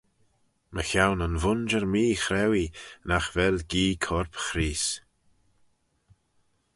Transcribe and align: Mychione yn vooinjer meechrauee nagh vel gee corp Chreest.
Mychione 0.73 1.23
yn 1.29 1.35
vooinjer 1.41 1.85
meechrauee 1.93 2.73
nagh 3.07 3.29
vel 3.35 3.57
gee 3.69 3.95
corp 4.05 4.33
Chreest. 4.45 4.95